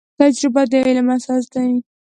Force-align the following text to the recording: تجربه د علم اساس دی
تجربه 0.19 0.63
د 0.71 0.73
علم 0.87 1.07
اساس 1.17 1.43
دی 1.53 1.69